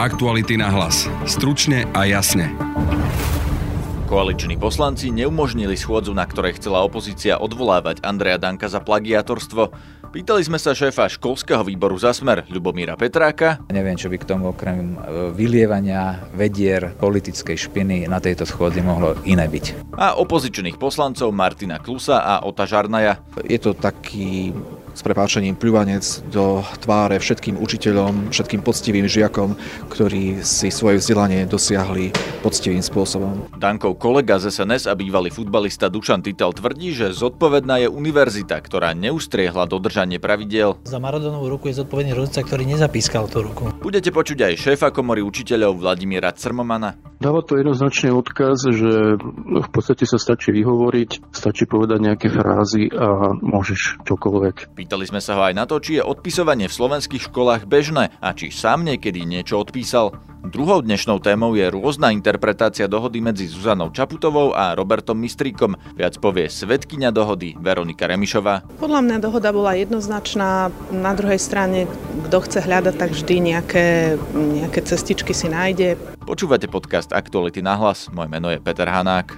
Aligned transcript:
Aktuality 0.00 0.56
na 0.56 0.72
hlas. 0.72 1.04
Stručne 1.28 1.84
a 1.92 2.08
jasne. 2.08 2.48
Koaliční 4.08 4.56
poslanci 4.56 5.12
neumožnili 5.12 5.76
schôdzu, 5.76 6.16
na 6.16 6.24
ktorej 6.24 6.56
chcela 6.56 6.80
opozícia 6.80 7.36
odvolávať 7.36 8.00
Andreja 8.00 8.40
Danka 8.40 8.64
za 8.72 8.80
plagiatorstvo. 8.80 9.68
Pýtali 10.08 10.40
sme 10.40 10.56
sa 10.56 10.72
šéfa 10.72 11.04
školského 11.04 11.60
výboru 11.68 12.00
za 12.00 12.16
smer 12.16 12.48
Ľubomíra 12.48 12.96
Petráka. 12.96 13.60
Neviem, 13.68 14.00
čo 14.00 14.08
by 14.08 14.16
k 14.16 14.24
tomu 14.24 14.56
okrem 14.56 14.96
e, 14.96 15.36
vylievania 15.36 16.16
vedier 16.32 16.96
politickej 16.96 17.68
špiny 17.68 18.08
na 18.08 18.24
tejto 18.24 18.48
schôdzi 18.48 18.80
mohlo 18.80 19.20
iné 19.28 19.44
byť. 19.52 19.94
A 20.00 20.16
opozičných 20.16 20.80
poslancov 20.80 21.28
Martina 21.36 21.76
Klusa 21.76 22.24
a 22.24 22.40
Ota 22.48 22.64
Žarnaja. 22.64 23.20
Je 23.44 23.60
to 23.60 23.76
taký 23.76 24.56
s 24.94 25.00
prepáčením 25.00 25.56
pľúvanec 25.56 26.02
do 26.30 26.62
tváre 26.82 27.18
všetkým 27.20 27.58
učiteľom, 27.60 28.34
všetkým 28.34 28.60
poctivým 28.60 29.06
žiakom, 29.06 29.54
ktorí 29.88 30.42
si 30.42 30.68
svoje 30.72 31.00
vzdelanie 31.00 31.46
dosiahli 31.46 32.12
poctivým 32.40 32.80
spôsobom. 32.82 33.50
Dankov 33.56 34.00
kolega 34.00 34.40
z 34.40 34.50
SNS 34.50 34.88
a 34.90 34.94
bývalý 34.96 35.28
futbalista 35.32 35.92
Dušan 35.92 36.24
Titel 36.24 36.52
tvrdí, 36.52 36.92
že 36.94 37.12
zodpovedná 37.14 37.84
je 37.84 37.88
univerzita, 37.88 38.56
ktorá 38.60 38.92
neustriehla 38.96 39.68
dodržanie 39.68 40.22
pravidel. 40.22 40.80
Za 40.84 40.98
Maradonovú 40.98 41.52
ruku 41.52 41.70
je 41.70 41.80
zodpovedný 41.82 42.16
rodica, 42.16 42.40
ktorý 42.42 42.66
nezapískal 42.66 43.28
tú 43.28 43.44
ruku. 43.44 43.70
Budete 43.80 44.10
počuť 44.10 44.52
aj 44.52 44.54
šéfa 44.58 44.88
komory 44.90 45.20
učiteľov 45.20 45.80
Vladimíra 45.80 46.32
Crmomana. 46.34 46.96
Dáva 47.20 47.44
to 47.44 47.60
jednoznačný 47.60 48.16
odkaz, 48.16 48.64
že 48.64 49.20
v 49.44 49.68
podstate 49.68 50.08
sa 50.08 50.16
stačí 50.16 50.56
vyhovoriť, 50.56 51.36
stačí 51.36 51.68
povedať 51.68 52.00
nejaké 52.00 52.32
frázy 52.32 52.88
a 52.88 53.36
môžeš 53.36 54.00
čokoľvek. 54.08 54.72
Pýtali 54.80 55.04
sme 55.04 55.20
sa 55.20 55.36
ho 55.36 55.44
aj 55.44 55.52
na 55.52 55.68
to, 55.68 55.76
či 55.76 56.00
je 56.00 56.08
odpisovanie 56.08 56.64
v 56.64 56.72
slovenských 56.72 57.28
školách 57.28 57.68
bežné 57.68 58.16
a 58.16 58.32
či 58.32 58.48
sám 58.48 58.80
niekedy 58.88 59.28
niečo 59.28 59.60
odpísal. 59.60 60.16
Druhou 60.40 60.80
dnešnou 60.80 61.20
témou 61.20 61.52
je 61.52 61.68
rôzna 61.68 62.16
interpretácia 62.16 62.88
dohody 62.88 63.20
medzi 63.20 63.44
Zuzanou 63.44 63.92
Čaputovou 63.92 64.56
a 64.56 64.72
Robertom 64.72 65.20
Mistríkom. 65.20 65.76
Viac 66.00 66.16
povie 66.16 66.48
svetkyňa 66.48 67.12
dohody 67.12 67.60
Veronika 67.60 68.08
Remišová. 68.08 68.64
Podľa 68.80 69.04
mňa 69.04 69.16
dohoda 69.20 69.52
bola 69.52 69.76
jednoznačná. 69.76 70.72
Na 70.88 71.12
druhej 71.12 71.36
strane, 71.36 71.84
kto 72.32 72.40
chce 72.40 72.64
hľadať, 72.64 72.94
tak 72.96 73.12
vždy 73.12 73.52
nejaké, 73.52 74.16
nejaké 74.32 74.80
cestičky 74.80 75.36
si 75.36 75.52
nájde. 75.52 76.00
Počúvate 76.24 76.72
podcast 76.72 77.12
Aktuality 77.12 77.60
na 77.60 77.76
hlas. 77.76 78.08
Moje 78.16 78.32
meno 78.32 78.48
je 78.48 78.56
Peter 78.56 78.88
Hanák. 78.88 79.36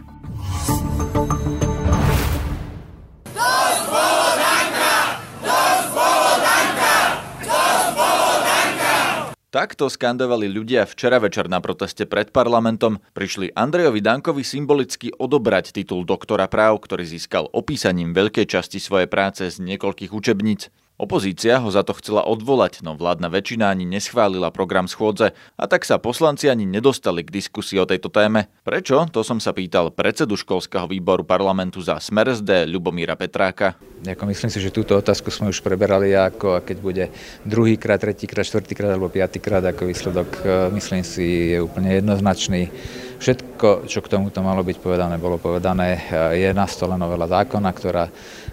Takto 9.53 9.93
skandovali 9.93 10.49
ľudia 10.49 10.89
včera 10.89 11.21
večer 11.21 11.45
na 11.45 11.61
proteste 11.61 12.09
pred 12.09 12.33
parlamentom. 12.33 12.97
Prišli 13.13 13.53
Andrejovi 13.53 14.01
Dankovi 14.01 14.41
symbolicky 14.41 15.13
odobrať 15.13 15.77
titul 15.77 16.09
doktora 16.09 16.49
práv, 16.49 16.81
ktorý 16.81 17.05
získal 17.05 17.53
opísaním 17.53 18.17
veľkej 18.17 18.49
časti 18.49 18.81
svojej 18.81 19.13
práce 19.13 19.45
z 19.53 19.61
niekoľkých 19.61 20.09
učebníc. 20.09 20.73
Opozícia 21.03 21.59
ho 21.59 21.67
za 21.67 21.83
to 21.83 21.99
chcela 21.99 22.23
odvolať, 22.23 22.79
no 22.87 22.95
vládna 22.95 23.27
väčšina 23.27 23.75
ani 23.75 23.83
neschválila 23.83 24.55
program 24.55 24.87
schôdze 24.87 25.35
a 25.35 25.65
tak 25.67 25.83
sa 25.83 25.99
poslanci 25.99 26.47
ani 26.47 26.63
nedostali 26.63 27.27
k 27.27 27.35
diskusii 27.43 27.83
o 27.83 27.91
tejto 27.91 28.07
téme. 28.07 28.47
Prečo? 28.63 29.11
To 29.11 29.27
som 29.27 29.43
sa 29.43 29.51
pýtal 29.51 29.91
predsedu 29.91 30.39
školského 30.39 30.87
výboru 30.87 31.27
parlamentu 31.27 31.83
za 31.83 31.99
Smer 31.99 32.31
SD 32.31 32.71
Ľubomíra 32.71 33.19
Petráka. 33.19 33.75
Ako 34.07 34.31
myslím 34.31 34.55
si, 34.55 34.63
že 34.63 34.71
túto 34.71 34.95
otázku 34.95 35.35
sme 35.35 35.51
už 35.51 35.59
preberali 35.67 36.15
ako 36.15 36.59
a 36.59 36.63
keď 36.63 36.77
bude 36.79 37.05
druhýkrát, 37.43 37.99
tretíkrát, 37.99 38.47
štvrtýkrát 38.47 38.95
alebo 38.95 39.11
piatýkrát 39.11 39.75
ako 39.75 39.91
výsledok, 39.91 40.29
e, 40.39 40.71
myslím 40.79 41.03
si, 41.03 41.55
je 41.55 41.59
úplne 41.59 41.99
jednoznačný. 41.99 42.71
Všetko, 43.23 43.87
čo 43.87 44.03
k 44.03 44.11
tomuto 44.11 44.43
malo 44.43 44.67
byť 44.67 44.79
povedané, 44.83 45.19
bolo 45.19 45.39
povedané. 45.39 45.99
E, 45.99 46.47
je 46.47 46.51
na 46.51 46.67
stole 46.67 46.95
novela 46.95 47.31
zákona, 47.31 47.71
ktorá 47.71 48.07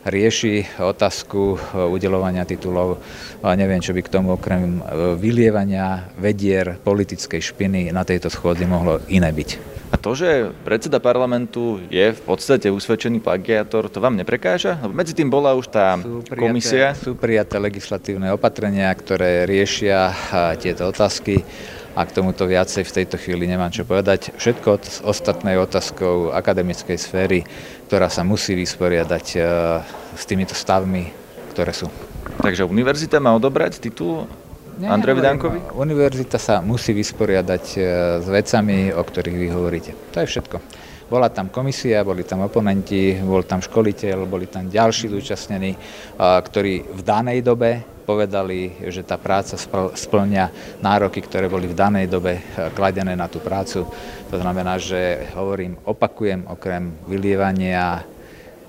rieši 0.06 0.80
otázku 0.80 1.56
e, 1.56 1.58
udelovania 1.90 2.48
titulov. 2.48 3.02
Neviem, 3.44 3.80
čo 3.80 3.96
by 3.96 4.02
k 4.04 4.14
tomu 4.14 4.36
okrem 4.36 4.80
e, 4.80 5.16
vylievania 5.20 6.12
vedier 6.16 6.80
politickej 6.80 7.42
špiny 7.42 7.82
na 7.92 8.04
tejto 8.08 8.32
schôdzi 8.32 8.68
mohlo 8.68 9.04
iné 9.12 9.32
byť. 9.32 9.80
A 9.90 9.98
to, 9.98 10.14
že 10.14 10.54
predseda 10.62 11.02
parlamentu 11.02 11.82
je 11.90 12.14
v 12.14 12.22
podstate 12.22 12.70
usvedčený 12.70 13.26
plagiátor, 13.26 13.90
to 13.90 13.98
vám 13.98 14.14
neprekáža? 14.14 14.78
Lebo 14.86 14.94
medzi 14.94 15.18
tým 15.18 15.34
bola 15.34 15.58
už 15.58 15.74
tá 15.74 15.98
sú 15.98 16.22
prijaté, 16.22 16.38
komisia. 16.46 16.88
Sú 16.94 17.18
prijaté 17.18 17.58
legislatívne 17.58 18.30
opatrenia, 18.30 18.94
ktoré 18.94 19.50
riešia 19.50 20.14
tieto 20.62 20.94
otázky 20.94 21.42
a 22.00 22.08
k 22.08 22.16
tomuto 22.16 22.48
viacej 22.48 22.88
v 22.88 22.96
tejto 23.04 23.20
chvíli 23.20 23.44
nemám 23.44 23.76
čo 23.76 23.84
povedať. 23.84 24.32
Všetko 24.40 25.04
ostatné 25.04 25.60
je 25.60 25.60
otázkou 25.60 26.32
akademickej 26.32 26.96
sféry, 26.96 27.44
ktorá 27.92 28.08
sa 28.08 28.24
musí 28.24 28.56
vysporiadať 28.56 29.26
e, 29.36 29.40
s 30.16 30.24
týmito 30.24 30.56
stavmi, 30.56 31.12
ktoré 31.52 31.76
sú. 31.76 31.92
Takže 32.40 32.64
univerzita 32.64 33.20
má 33.20 33.36
odobrať 33.36 33.84
titul 33.84 34.32
Andrejovi 34.80 35.20
Dankovi? 35.20 35.60
Univerzita 35.76 36.40
sa 36.40 36.64
musí 36.64 36.96
vysporiadať 36.96 37.66
e, 37.76 37.80
s 38.24 38.28
vecami, 38.32 38.96
o 38.96 39.04
ktorých 39.04 39.36
vy 39.36 39.48
hovoríte. 39.52 39.92
To 40.16 40.24
je 40.24 40.28
všetko. 40.32 40.56
Bola 41.12 41.28
tam 41.28 41.52
komisia, 41.52 42.08
boli 42.08 42.24
tam 42.24 42.48
oponenti, 42.48 43.20
bol 43.20 43.44
tam 43.44 43.60
školiteľ, 43.60 44.24
boli 44.24 44.48
tam 44.48 44.72
ďalší 44.72 45.10
zúčastnení, 45.10 45.74
ktorí 46.22 46.86
v 46.86 47.02
danej 47.02 47.42
dobe 47.42 47.99
povedali, 48.10 48.90
že 48.90 49.06
tá 49.06 49.22
práca 49.22 49.54
splňa 49.94 50.50
nároky, 50.82 51.22
ktoré 51.22 51.46
boli 51.46 51.70
v 51.70 51.78
danej 51.78 52.10
dobe 52.10 52.42
eh, 52.42 52.74
kladené 52.74 53.14
na 53.14 53.30
tú 53.30 53.38
prácu. 53.38 53.86
To 54.34 54.36
znamená, 54.42 54.82
že 54.82 55.30
hovorím, 55.38 55.78
opakujem, 55.86 56.50
okrem 56.50 56.90
vylievania 57.06 58.02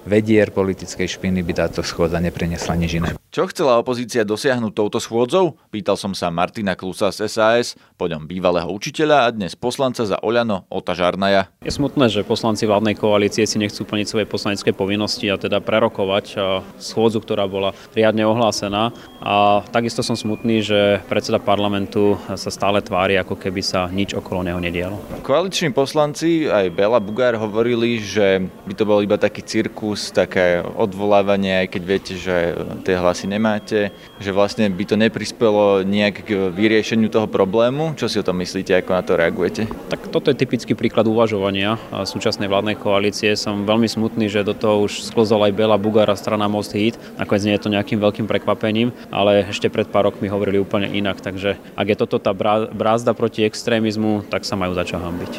vedier 0.05 0.53
politickej 0.53 1.09
špiny 1.09 1.41
by 1.41 1.53
táto 1.57 1.81
schôdza 1.81 2.21
neprinesla 2.21 2.77
nič 2.77 3.01
iné. 3.01 3.17
Čo 3.31 3.47
chcela 3.47 3.79
opozícia 3.79 4.27
dosiahnuť 4.27 4.75
touto 4.75 4.99
schôdzou? 4.99 5.55
Pýtal 5.71 5.95
som 5.95 6.11
sa 6.19 6.35
Martina 6.35 6.75
Klusa 6.75 7.15
z 7.15 7.31
SAS, 7.31 7.79
po 7.95 8.11
ňom 8.11 8.27
bývalého 8.27 8.67
učiteľa 8.67 9.17
a 9.23 9.31
dnes 9.31 9.55
poslanca 9.55 10.03
za 10.03 10.19
Oľano 10.19 10.67
Ota 10.67 10.99
Žarnaja. 10.99 11.47
Je 11.63 11.71
smutné, 11.71 12.11
že 12.11 12.27
poslanci 12.27 12.67
vládnej 12.67 12.99
koalície 12.99 13.47
si 13.47 13.63
nechcú 13.63 13.87
plniť 13.87 14.07
svoje 14.11 14.27
poslanecké 14.27 14.75
povinnosti 14.75 15.31
a 15.31 15.39
teda 15.39 15.63
prerokovať 15.63 16.43
schôdzu, 16.83 17.23
ktorá 17.23 17.47
bola 17.47 17.71
riadne 17.95 18.27
ohlásená. 18.27 18.91
A 19.23 19.63
takisto 19.71 20.03
som 20.03 20.19
smutný, 20.19 20.67
že 20.67 20.99
predseda 21.07 21.39
parlamentu 21.39 22.19
sa 22.35 22.51
stále 22.51 22.83
tvári, 22.83 23.15
ako 23.15 23.39
keby 23.39 23.63
sa 23.63 23.87
nič 23.95 24.11
okolo 24.11 24.43
neho 24.43 24.59
nedialo. 24.59 24.99
Koaliční 25.23 25.71
poslanci, 25.71 26.51
aj 26.51 26.75
Bela 26.75 26.99
Bugár 26.99 27.39
hovorili, 27.39 28.03
že 28.03 28.43
by 28.67 28.75
to 28.75 28.83
bol 28.83 28.99
iba 28.99 29.15
taký 29.15 29.47
cirkus, 29.47 30.11
také 30.11 30.67
odvolávanie, 30.67 31.63
aj 31.63 31.79
keď 31.79 31.83
viete, 31.87 32.19
že 32.19 32.59
tie 32.83 32.99
hlasy 32.99 33.20
asi 33.21 33.29
nemáte, 33.29 33.93
že 34.17 34.33
vlastne 34.33 34.73
by 34.73 34.85
to 34.89 34.97
neprispelo 34.97 35.85
nejak 35.85 36.25
k 36.25 36.49
vyriešeniu 36.49 37.13
toho 37.13 37.29
problému. 37.29 37.93
Čo 38.01 38.09
si 38.09 38.17
o 38.17 38.25
tom 38.25 38.41
myslíte, 38.41 38.73
ako 38.81 38.97
na 38.97 39.05
to 39.05 39.13
reagujete? 39.21 39.69
Tak 39.93 40.09
toto 40.09 40.33
je 40.33 40.41
typický 40.41 40.73
príklad 40.73 41.05
uvažovania 41.05 41.77
súčasnej 41.93 42.49
vládnej 42.49 42.81
koalície. 42.81 43.37
Som 43.37 43.69
veľmi 43.69 43.85
smutný, 43.93 44.33
že 44.33 44.41
do 44.41 44.57
toho 44.57 44.89
už 44.89 45.13
sklzol 45.13 45.45
aj 45.45 45.53
Bela 45.53 45.77
Bugara 45.77 46.17
strana 46.17 46.49
Most 46.49 46.73
Hit. 46.73 46.97
Nakoniec 47.21 47.45
nie 47.45 47.55
je 47.61 47.65
to 47.69 47.69
nejakým 47.69 48.01
veľkým 48.01 48.25
prekvapením, 48.25 48.89
ale 49.13 49.45
ešte 49.53 49.69
pred 49.69 49.85
pár 49.85 50.09
rokmi 50.09 50.33
hovorili 50.33 50.57
úplne 50.57 50.89
inak. 50.89 51.21
Takže 51.21 51.61
ak 51.77 51.87
je 51.93 52.01
toto 52.01 52.17
tá 52.17 52.33
brázda 52.73 53.13
proti 53.13 53.45
extrémizmu, 53.45 54.33
tak 54.33 54.49
sa 54.49 54.57
majú 54.57 54.73
začať 54.73 54.97
hambiť. 54.97 55.33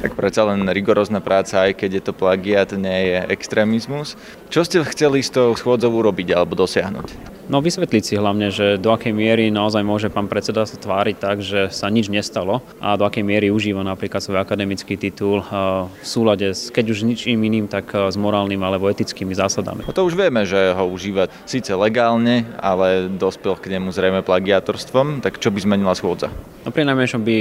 Tak 0.00 0.16
predsa 0.16 0.48
len 0.48 0.64
rigorózna 0.64 1.20
práca, 1.20 1.68
aj 1.68 1.76
keď 1.76 1.90
je 2.00 2.02
to 2.08 2.12
plagiat, 2.16 2.72
nie 2.72 3.12
je 3.12 3.18
extrémizmus. 3.36 4.16
Čo 4.48 4.64
ste 4.64 4.80
chceli 4.88 5.20
s 5.20 5.28
tou 5.28 5.52
schôdzou 5.52 5.92
urobiť 5.92 6.32
alebo 6.32 6.56
dosiahnuť? 6.56 7.39
No 7.50 7.58
vysvetliť 7.58 8.02
si 8.06 8.14
hlavne, 8.14 8.54
že 8.54 8.78
do 8.78 8.94
akej 8.94 9.10
miery 9.10 9.50
naozaj 9.50 9.82
môže 9.82 10.06
pán 10.06 10.30
predseda 10.30 10.62
sa 10.62 10.78
tváriť 10.78 11.16
tak, 11.18 11.42
že 11.42 11.66
sa 11.74 11.90
nič 11.90 12.06
nestalo 12.06 12.62
a 12.78 12.94
do 12.94 13.02
akej 13.02 13.26
miery 13.26 13.50
užíva 13.50 13.82
napríklad 13.82 14.22
svoj 14.22 14.38
akademický 14.38 14.94
titul 14.94 15.42
v 15.42 16.06
súlade 16.06 16.54
s, 16.54 16.70
keď 16.70 16.94
už 16.94 17.02
ničím 17.02 17.42
iným, 17.42 17.66
tak 17.66 17.90
s 17.90 18.14
morálnym 18.14 18.62
alebo 18.62 18.86
etickými 18.86 19.34
zásadami. 19.34 19.82
No 19.82 19.90
to 19.90 20.06
už 20.06 20.14
vieme, 20.14 20.46
že 20.46 20.70
ho 20.78 20.86
užíva 20.86 21.26
síce 21.42 21.74
legálne, 21.74 22.46
ale 22.62 23.10
dospel 23.10 23.58
k 23.58 23.74
nemu 23.74 23.90
zrejme 23.90 24.22
plagiatorstvom, 24.22 25.18
tak 25.18 25.42
čo 25.42 25.50
by 25.50 25.58
zmenila 25.58 25.98
schôdza? 25.98 26.30
No 26.62 26.70
pri 26.70 26.86
najmenšom 26.86 27.24
by 27.26 27.36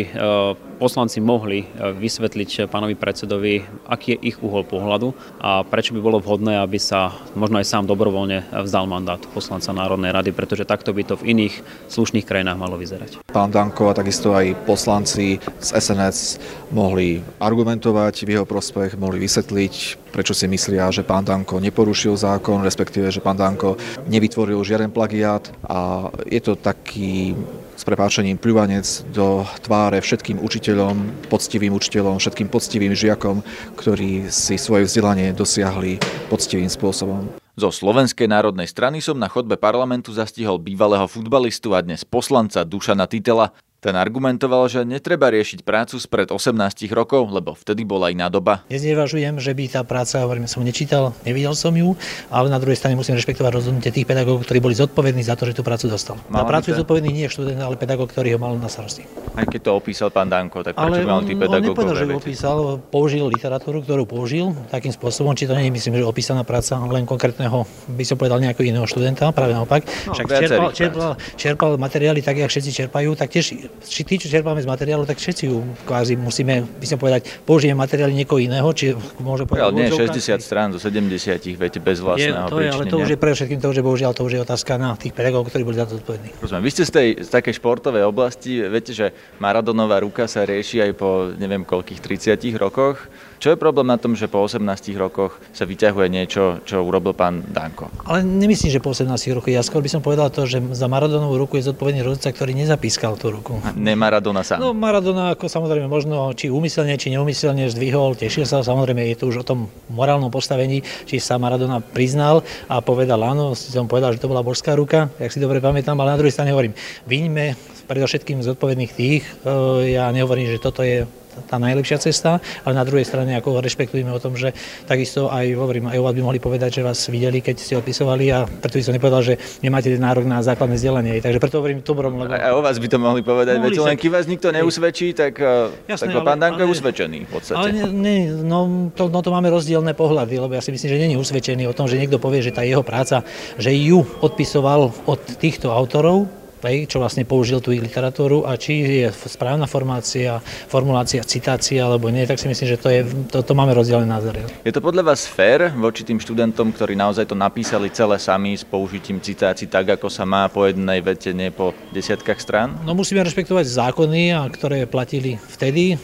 poslanci 0.81 1.21
mohli 1.21 1.69
vysvetliť 1.77 2.65
pánovi 2.71 2.97
predsedovi, 2.97 3.61
aký 3.85 4.17
je 4.17 4.33
ich 4.33 4.41
uhol 4.41 4.65
pohľadu 4.65 5.13
a 5.37 5.61
prečo 5.61 5.93
by 5.93 6.01
bolo 6.01 6.17
vhodné, 6.17 6.57
aby 6.57 6.81
sa 6.81 7.13
možno 7.37 7.61
aj 7.61 7.67
sám 7.69 7.85
dobrovoľne 7.85 8.49
vzdal 8.65 8.89
mandát 8.89 9.21
poslanca 9.35 9.69
národného 9.69 9.98
Národnej 9.99 10.31
rady, 10.31 10.31
pretože 10.31 10.63
takto 10.63 10.95
by 10.95 11.03
to 11.03 11.19
v 11.19 11.35
iných 11.35 11.59
slušných 11.91 12.23
krajinách 12.23 12.55
malo 12.55 12.79
vyzerať. 12.79 13.19
Pán 13.27 13.51
Danko 13.51 13.91
a 13.91 13.93
takisto 13.93 14.31
aj 14.31 14.55
poslanci 14.63 15.43
z 15.59 15.69
SNS 15.75 16.39
mohli 16.71 17.19
argumentovať 17.43 18.15
v 18.23 18.29
jeho 18.39 18.45
prospech, 18.47 18.95
mohli 18.95 19.19
vysvetliť, 19.19 19.73
prečo 20.15 20.31
si 20.31 20.47
myslia, 20.47 20.87
že 20.95 21.03
pán 21.03 21.27
Danko 21.27 21.59
neporušil 21.59 22.15
zákon, 22.15 22.63
respektíve, 22.63 23.11
že 23.11 23.19
pán 23.19 23.35
Danko 23.35 23.75
nevytvoril 24.07 24.63
žiaden 24.63 24.89
plagiát 24.89 25.51
a 25.67 26.07
je 26.23 26.39
to 26.39 26.55
taký 26.55 27.35
s 27.79 27.87
prepáčením 27.87 28.35
pľúvanec 28.35 28.83
do 29.15 29.47
tváre 29.63 30.03
všetkým 30.03 30.43
učiteľom, 30.43 31.27
poctivým 31.31 31.71
učiteľom, 31.71 32.19
všetkým 32.19 32.51
poctivým 32.51 32.91
žiakom, 32.91 33.39
ktorí 33.79 34.27
si 34.27 34.59
svoje 34.59 34.83
vzdelanie 34.83 35.31
dosiahli 35.31 35.95
poctivým 36.27 36.67
spôsobom. 36.67 37.31
Zo 37.59 37.75
Slovenskej 37.75 38.31
národnej 38.31 38.71
strany 38.71 39.03
som 39.03 39.19
na 39.19 39.27
chodbe 39.27 39.59
parlamentu 39.59 40.15
zastihol 40.15 40.63
bývalého 40.63 41.03
futbalistu 41.11 41.75
a 41.75 41.83
dnes 41.83 42.07
poslanca 42.07 42.63
Dušana 42.63 43.03
Titela. 43.03 43.51
Ten 43.79 43.95
argumentoval, 43.95 44.67
že 44.67 44.83
netreba 44.83 45.31
riešiť 45.31 45.63
prácu 45.63 45.95
spred 46.03 46.27
18 46.27 46.51
rokov, 46.91 47.31
lebo 47.31 47.55
vtedy 47.55 47.87
bola 47.87 48.11
iná 48.11 48.27
doba. 48.27 48.67
Neznevažujem, 48.67 49.39
že 49.39 49.55
by 49.55 49.63
tá 49.71 49.87
práca, 49.87 50.19
hovorím, 50.19 50.51
som 50.51 50.59
nečítal, 50.67 51.15
nevidel 51.23 51.55
som 51.55 51.71
ju, 51.71 51.95
ale 52.27 52.51
na 52.51 52.59
druhej 52.59 52.75
strane 52.75 52.99
musím 52.99 53.15
rešpektovať 53.15 53.55
rozhodnutie 53.55 53.95
tých 53.95 54.03
pedagógov, 54.03 54.43
ktorí 54.43 54.59
boli 54.59 54.75
zodpovední 54.75 55.23
za 55.23 55.39
to, 55.39 55.47
že 55.47 55.55
tú 55.55 55.63
prácu 55.63 55.87
dostal. 55.87 56.19
Na 56.27 56.43
prácu 56.43 56.75
je 56.75 56.83
zodpovedný 56.83 57.07
nie 57.07 57.31
študent, 57.31 57.55
ale 57.63 57.79
pedagóg, 57.79 58.11
ktorý 58.11 58.35
ho 58.35 58.39
mal 58.43 58.51
na 58.59 58.67
starosti. 58.67 59.07
Aj 59.39 59.47
keď 59.47 59.71
to 59.71 59.71
opísal 59.71 60.11
pán 60.11 60.27
Danko, 60.27 60.59
tak 60.59 60.75
prečo 60.75 61.07
mal 61.07 61.23
tí 61.23 61.39
pedagógov? 61.39 61.79
Nepovedal, 61.79 61.95
že 61.95 62.05
opísal, 62.19 62.83
použil 62.91 63.31
literatúru, 63.31 63.79
ktorú 63.79 64.03
použil 64.03 64.51
takým 64.67 64.91
spôsobom, 64.91 65.31
či 65.39 65.47
to 65.47 65.55
nie 65.55 65.71
je, 65.71 65.79
myslím, 65.79 65.95
že 65.95 66.03
opísaná 66.03 66.43
práca 66.43 66.75
len 66.83 67.07
konkrétneho, 67.07 67.63
by 67.95 68.03
som 68.03 68.19
povedal 68.19 68.43
nejakého 68.43 68.67
iného 68.67 68.83
študenta, 68.83 69.31
práve 69.31 69.55
naopak. 69.55 69.87
No, 70.03 70.11
Však 70.11 70.27
čerpal, 70.27 70.69
čerpal, 70.75 71.11
čerpal, 71.39 71.71
materiály 71.79 72.19
tak, 72.19 72.43
jak 72.43 72.51
všetci 72.51 72.71
čerpajú, 72.75 73.15
tak 73.15 73.31
tiež 73.31 73.68
či 73.89 74.03
tí, 74.03 74.19
čo 74.19 74.27
čerpáme 74.27 74.59
z 74.59 74.67
materiálu, 74.67 75.07
tak 75.07 75.17
všetci 75.17 75.43
ju 75.49 75.63
kvázi 75.87 76.19
musíme, 76.19 76.61
by 76.77 76.87
som 76.87 76.99
povedať, 76.99 77.41
použijeme 77.47 77.79
materiály 77.79 78.13
niekoho 78.13 78.37
iného, 78.37 78.67
či 78.75 78.93
môže 79.23 79.47
povedať... 79.47 79.65
Ale 79.65 79.73
nie, 79.73 79.89
60 79.89 80.39
strán 80.43 80.69
do 80.69 80.77
70, 80.77 81.09
viete, 81.57 81.79
bez 81.79 82.03
vlastného 82.03 82.47
je, 82.47 82.51
to 82.51 82.59
je, 82.59 82.69
ale 82.69 82.83
to 82.85 82.97
už 82.99 83.09
je 83.15 83.19
pre 83.19 83.31
všetkým 83.33 83.59
to, 83.59 83.69
že 83.71 83.81
bohužiaľ 83.81 84.11
to 84.13 84.27
už 84.27 84.33
je 84.35 84.41
otázka 84.43 84.75
na 84.75 84.93
tých 84.99 85.15
pedagógov, 85.15 85.49
ktorí 85.49 85.63
boli 85.63 85.77
za 85.79 85.87
to 85.87 85.97
zodpovední. 85.97 86.29
Rozumiem. 86.43 86.63
Vy 86.67 86.71
ste 86.75 86.83
z 86.85 86.91
tej 86.91 87.07
z 87.23 87.29
takej 87.29 87.53
športovej 87.57 88.03
oblasti, 88.05 88.61
viete, 88.67 88.91
že 88.91 89.11
Maradonová 89.39 90.03
ruka 90.03 90.27
sa 90.27 90.43
rieši 90.43 90.83
aj 90.85 90.91
po 90.97 91.31
neviem 91.35 91.63
koľkých 91.63 91.99
30 91.99 92.59
rokoch. 92.59 93.09
Čo 93.39 93.55
je 93.55 93.57
problém 93.57 93.87
na 93.87 93.95
tom, 93.95 94.19
že 94.19 94.27
po 94.27 94.43
18 94.43 94.59
rokoch 94.99 95.39
sa 95.55 95.63
vyťahuje 95.63 96.11
niečo, 96.11 96.59
čo 96.67 96.83
urobil 96.83 97.15
pán 97.15 97.39
Danko? 97.47 97.87
Ale 98.03 98.19
nemyslím, 98.19 98.67
že 98.67 98.83
po 98.83 98.91
18 98.91 99.07
rokoch. 99.31 99.47
Ja 99.47 99.63
skôr 99.63 99.79
by 99.79 99.87
som 99.87 100.03
povedal 100.03 100.27
to, 100.27 100.43
že 100.43 100.59
za 100.75 100.91
Maradonovú 100.91 101.39
ruku 101.39 101.55
je 101.55 101.71
zodpovedný 101.71 102.03
rodica, 102.03 102.35
ktorý 102.35 102.51
nezapískal 102.51 103.15
tú 103.15 103.31
ruku. 103.31 103.55
A 103.63 103.71
ne 103.71 103.95
Maradona 103.95 104.43
sám? 104.43 104.59
No 104.59 104.75
Maradona 104.75 105.31
ako 105.39 105.47
samozrejme 105.47 105.87
možno 105.87 106.35
či 106.35 106.51
úmyselne, 106.51 106.99
či 106.99 107.15
neumyselne 107.15 107.71
zdvihol, 107.71 108.19
tešil 108.19 108.43
sa. 108.43 108.59
Samozrejme 108.59 109.07
je 109.15 109.15
to 109.15 109.31
už 109.31 109.39
o 109.39 109.47
tom 109.47 109.71
morálnom 109.87 110.27
postavení, 110.27 110.83
či 111.07 111.23
sa 111.23 111.39
Maradona 111.39 111.79
priznal 111.79 112.43
a 112.67 112.83
povedal 112.83 113.23
áno, 113.23 113.55
si 113.55 113.71
som 113.71 113.87
povedal, 113.87 114.11
že 114.11 114.19
to 114.19 114.27
bola 114.27 114.43
božská 114.43 114.75
ruka, 114.75 115.07
jak 115.15 115.31
si 115.31 115.39
dobre 115.39 115.63
pamätám, 115.63 115.95
ale 115.95 116.11
na 116.11 116.19
druhej 116.19 116.35
strane 116.35 116.51
hovorím, 116.51 116.75
vyňme 117.07 117.55
predovšetkým 117.87 118.45
zodpovedných 118.45 118.91
tých. 118.93 119.23
E, 119.25 119.97
ja 119.97 120.11
nehovorím, 120.13 120.53
že 120.53 120.61
toto 120.61 120.85
je 120.85 121.09
tá 121.45 121.61
najlepšia 121.61 121.97
cesta, 122.01 122.43
ale 122.63 122.73
na 122.73 122.83
druhej 122.83 123.05
strane 123.05 123.35
ako 123.37 123.61
rešpektujeme 123.61 124.09
o 124.11 124.19
tom, 124.19 124.35
že 124.35 124.51
takisto 124.89 125.29
aj 125.29 125.45
hovorím, 125.55 125.91
aj 125.91 125.97
o 125.99 126.03
vás 126.05 126.15
by 126.15 126.23
mohli 126.23 126.39
povedať, 126.41 126.79
že 126.79 126.81
vás 126.81 126.99
videli, 127.07 127.39
keď 127.43 127.55
ste 127.59 127.73
odpisovali 127.79 128.25
a 128.31 128.47
preto 128.47 128.79
by 128.79 128.83
som 128.83 128.95
nepovedal, 128.95 129.21
že 129.21 129.33
nemáte 129.61 129.91
nárok 129.95 130.25
na 130.25 130.39
základné 130.41 130.75
vzdelanie. 130.79 131.19
Takže 131.19 131.39
preto 131.39 131.59
hovorím 131.59 131.83
dobrom. 131.83 132.15
Lebo... 132.19 132.31
A 132.33 132.55
o 132.55 132.61
vás 132.63 132.79
by 132.79 132.87
to 132.87 132.97
mohli 132.97 133.21
povedať, 133.21 133.59
mohli 133.59 133.75
veď 133.75 133.79
len 133.85 133.97
keď 133.99 134.09
vás 134.09 134.25
nikto 134.25 134.47
neusvedčí, 134.49 135.13
tak, 135.13 135.37
eh, 135.39 135.91
Jasné, 135.91 136.13
tak 136.13 136.23
pán 136.23 136.39
Danko 136.39 136.63
je 136.63 136.69
usvedčený 136.71 137.17
v 137.27 137.31
podstate. 137.31 137.57
Ale 137.57 137.69
ne, 137.75 137.83
ne, 137.91 138.17
no, 138.41 138.89
to, 138.95 139.11
no 139.11 139.19
to 139.19 139.29
máme 139.29 139.51
rozdielne 139.51 139.91
pohľady, 139.93 140.39
lebo 140.39 140.55
ja 140.55 140.63
si 140.63 140.71
myslím, 140.71 140.89
že 140.89 140.97
není 140.97 141.15
usvedčený 141.19 141.67
o 141.67 141.73
tom, 141.75 141.85
že 141.85 141.99
niekto 141.99 142.17
povie, 142.17 142.39
že 142.39 142.55
tá 142.55 142.63
jeho 142.63 142.81
práca, 142.81 143.21
že 143.59 143.75
ju 143.75 144.01
odpisoval 144.23 144.95
od 145.05 145.19
týchto 145.37 145.69
autorov, 145.69 146.38
čo 146.59 146.99
vlastne 146.99 147.23
použil 147.23 147.63
tú 147.63 147.71
ich 147.71 147.79
literatúru 147.79 148.43
a 148.43 148.59
či 148.59 149.03
je 149.03 149.09
správna 149.09 149.65
formácia, 149.65 150.43
formulácia, 150.67 151.23
citácia 151.23 151.87
alebo 151.87 152.11
nie, 152.11 152.27
tak 152.27 152.37
si 152.37 152.51
myslím, 152.51 152.67
že 152.75 152.77
to, 152.77 152.89
je, 152.91 153.01
to, 153.31 153.39
to 153.41 153.53
máme 153.55 153.71
rozdielne 153.71 154.05
názory. 154.05 154.43
Je 154.67 154.75
to 154.75 154.83
podľa 154.83 155.15
vás 155.15 155.23
fér 155.23 155.71
voči 155.73 156.03
tým 156.03 156.19
študentom, 156.19 156.75
ktorí 156.75 156.99
naozaj 156.99 157.31
to 157.31 157.35
napísali 157.39 157.87
celé 157.89 158.19
sami 158.19 158.59
s 158.59 158.67
použitím 158.67 159.23
citácií 159.23 159.71
tak, 159.71 159.95
ako 159.95 160.11
sa 160.11 160.27
má 160.27 160.51
po 160.51 160.67
jednej 160.67 160.99
vete, 160.99 161.31
nie 161.31 161.49
po 161.49 161.71
desiatkách 161.95 162.39
strán? 162.43 162.75
No 162.83 162.93
musíme 162.93 163.23
rešpektovať 163.23 163.65
zákony, 163.65 164.35
ktoré 164.53 164.83
platili 164.85 165.39
vtedy. 165.55 165.95
E, 165.95 165.97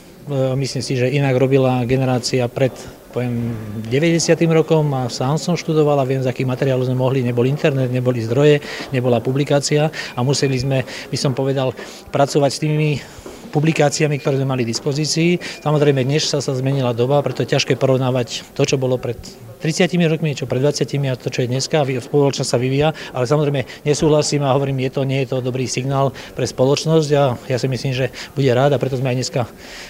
myslím 0.56 0.84
si, 0.84 0.94
že 0.96 1.12
inak 1.12 1.36
robila 1.36 1.84
generácia 1.84 2.48
pred 2.48 2.74
poviem, 3.16 3.56
90. 3.88 4.36
rokom 4.52 4.92
a 4.92 5.08
sám 5.08 5.40
som 5.40 5.56
študoval 5.56 5.96
a 5.96 6.04
viem, 6.04 6.20
z 6.20 6.28
akých 6.28 6.52
materiálov 6.52 6.92
sme 6.92 7.00
mohli, 7.00 7.24
nebol 7.24 7.48
internet, 7.48 7.88
neboli 7.88 8.20
zdroje, 8.20 8.60
nebola 8.92 9.24
publikácia 9.24 9.88
a 9.88 10.20
museli 10.20 10.60
sme, 10.60 10.84
by 10.84 11.16
som 11.16 11.32
povedal, 11.32 11.72
pracovať 12.12 12.52
s 12.52 12.60
tými 12.60 13.00
publikáciami, 13.56 14.20
ktoré 14.20 14.36
sme 14.36 14.52
mali 14.52 14.68
v 14.68 14.76
dispozícii. 14.76 15.40
Samozrejme, 15.64 16.04
dnes 16.04 16.28
sa, 16.28 16.44
sa 16.44 16.52
zmenila 16.52 16.92
doba, 16.92 17.24
preto 17.24 17.48
je 17.48 17.56
ťažké 17.56 17.80
porovnávať 17.80 18.52
to, 18.52 18.68
čo 18.68 18.76
bolo 18.76 19.00
pred 19.00 19.16
30 19.66 19.98
rokmi, 20.06 20.38
čo 20.38 20.46
pred 20.46 20.62
20 20.62 20.86
a 21.10 21.18
to, 21.18 21.34
čo 21.34 21.42
je 21.42 21.50
dneska, 21.50 21.82
spoločnosť 21.82 22.46
sa 22.46 22.62
vyvíja, 22.62 22.94
ale 23.18 23.26
samozrejme 23.26 23.66
nesúhlasím 23.82 24.46
a 24.46 24.54
hovorím, 24.54 24.86
je 24.86 24.92
to, 24.94 25.02
nie 25.02 25.26
je 25.26 25.34
to 25.34 25.42
dobrý 25.42 25.66
signál 25.66 26.14
pre 26.38 26.46
spoločnosť 26.46 27.10
a 27.18 27.34
ja 27.50 27.58
si 27.58 27.66
myslím, 27.66 27.98
že 27.98 28.14
bude 28.38 28.54
rád 28.54 28.78
a 28.78 28.82
preto 28.82 29.02
sme 29.02 29.10
aj 29.10 29.18
dneska 29.18 29.42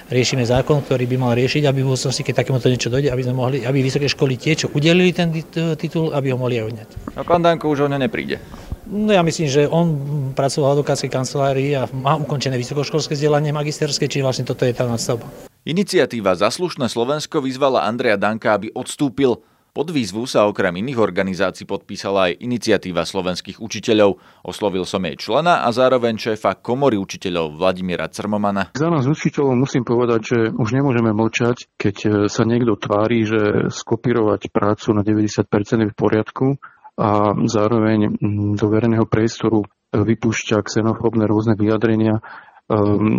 riešime 0.07 0.47
zákon, 0.47 0.79
ktorý 0.79 1.03
by 1.11 1.17
mal 1.19 1.35
riešiť, 1.35 1.67
aby 1.67 1.83
v 1.83 1.91
budúcnosti, 1.91 2.23
keď 2.23 2.47
takémuto 2.47 2.71
niečo 2.71 2.87
dojde, 2.87 3.11
aby 3.11 3.21
sme 3.27 3.35
mohli, 3.35 3.57
aby 3.67 3.83
vysoké 3.83 4.07
školy 4.07 4.39
tie, 4.39 4.55
čo 4.55 4.71
udelili 4.71 5.11
ten 5.11 5.35
titul, 5.75 6.15
aby 6.15 6.31
ho 6.31 6.39
mohli 6.39 6.63
aj 6.63 6.65
odňať. 6.71 6.89
A 7.19 7.27
pán 7.27 7.43
Danko 7.43 7.67
už 7.67 7.83
o 7.83 7.87
nepríde. 7.91 8.39
No 8.87 9.11
ja 9.11 9.25
myslím, 9.25 9.49
že 9.49 9.65
on 9.67 9.97
pracoval 10.37 10.71
v 10.71 10.73
advokátskej 10.79 11.11
kancelárii 11.11 11.73
a 11.73 11.89
má 11.89 12.15
ukončené 12.21 12.53
vysokoškolské 12.55 13.17
vzdelanie 13.17 13.51
magisterské, 13.51 14.05
či 14.05 14.21
vlastne 14.21 14.45
toto 14.45 14.63
je 14.63 14.77
tá 14.77 14.85
nadstavba. 14.85 15.25
Iniciatíva 15.65 16.37
Zaslušné 16.37 16.85
Slovensko 16.85 17.41
vyzvala 17.41 17.89
Andreja 17.89 18.21
Danka, 18.21 18.53
aby 18.53 18.69
odstúpil 18.77 19.41
pod 19.75 19.91
výzvu 19.91 20.23
sa 20.23 20.47
okrem 20.47 20.79
iných 20.79 20.95
organizácií 20.95 21.67
podpísala 21.67 22.31
aj 22.31 22.39
iniciatíva 22.39 23.03
slovenských 23.03 23.59
učiteľov. 23.59 24.23
Oslovil 24.47 24.87
som 24.87 25.03
jej 25.03 25.19
člena 25.19 25.67
a 25.67 25.69
zároveň 25.75 26.15
šéfa 26.15 26.63
komory 26.63 26.95
učiteľov 26.95 27.59
Vladimíra 27.59 28.07
Crmomana. 28.07 28.71
Za 28.71 28.87
nás 28.87 29.03
učiteľov 29.03 29.59
musím 29.59 29.83
povedať, 29.83 30.21
že 30.23 30.37
už 30.55 30.69
nemôžeme 30.79 31.11
mlčať, 31.11 31.75
keď 31.75 31.95
e, 32.07 32.09
sa 32.31 32.47
niekto 32.47 32.79
tvári, 32.79 33.27
že 33.27 33.67
skopírovať 33.67 34.47
prácu 34.47 34.95
na 34.95 35.03
90% 35.03 35.43
je 35.83 35.91
v 35.91 35.97
poriadku 35.99 36.55
a 36.95 37.35
zároveň 37.43 38.15
do 38.55 38.65
verejného 38.71 39.03
priestoru 39.11 39.67
e, 39.67 39.67
vypúšťa 39.99 40.63
xenofóbne 40.63 41.27
rôzne 41.27 41.59
vyjadrenia. 41.59 42.23
E, 42.71 42.75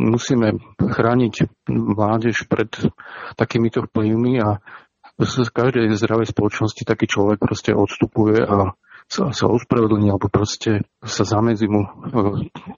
musíme 0.08 0.56
chrániť 0.80 1.68
mládež 1.68 2.48
pred 2.48 2.72
takýmito 3.36 3.84
vplyvmi 3.92 4.40
a 4.40 4.56
z 5.16 5.48
každej 5.48 5.96
zdravej 5.96 6.28
spoločnosti 6.28 6.82
taký 6.84 7.08
človek 7.08 7.40
proste 7.40 7.72
odstupuje 7.72 8.44
a 8.44 8.76
sa, 9.06 9.30
sa 9.30 9.46
ospravedlní 9.46 10.10
alebo 10.10 10.26
proste 10.26 10.82
sa 11.00 11.22
zamedzí 11.22 11.70
mu 11.70 11.86
e, 11.86 11.90